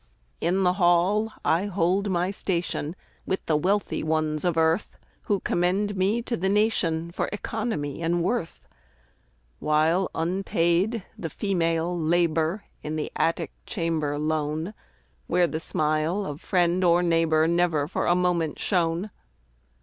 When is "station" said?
2.31-2.95